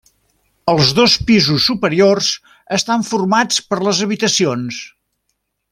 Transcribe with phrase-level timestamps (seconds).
[0.71, 2.31] Els dos pisos superiors
[2.81, 4.83] estan formats per les habitacions.